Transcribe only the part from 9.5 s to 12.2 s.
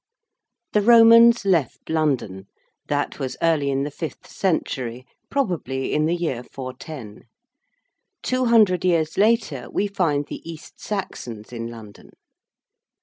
we find the East Saxons in London.